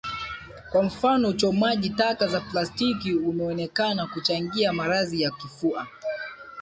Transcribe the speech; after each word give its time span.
Kwa 0.71 0.83
mfano 0.83 1.27
uchomaji 1.29 1.89
taka 1.89 2.27
za 2.27 2.41
plastiki 2.41 3.13
umeonekana 3.13 4.07
kuchangia 4.07 4.73
maradhi 4.73 5.21
ya 5.21 5.31
kifua 5.31 5.87